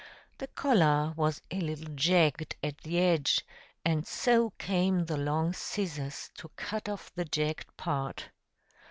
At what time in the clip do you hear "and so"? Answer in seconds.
3.85-4.49